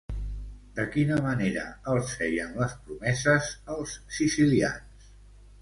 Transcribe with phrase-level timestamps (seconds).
[0.79, 5.15] De quina manera els feien les promeses els sicilians?